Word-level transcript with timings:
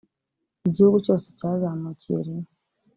igihugu 0.67 0.97
cyose 1.05 1.27
cyazamukiye 1.37 2.19
rimwe 2.25 2.49